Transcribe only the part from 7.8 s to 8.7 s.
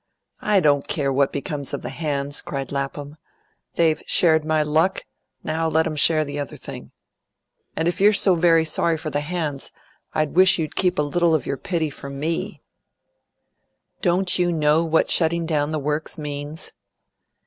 if you're so very